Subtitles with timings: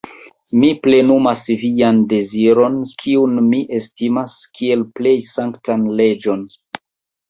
[0.61, 6.49] Mi plenumas vian deziron, kiun mi estimas, kiel plej sanktan leĝon.